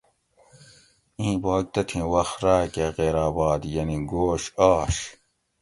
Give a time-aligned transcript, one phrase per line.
[1.19, 4.95] اِیں باگ تتھیں وخت راکہ غیر آباد یعنی گوش آش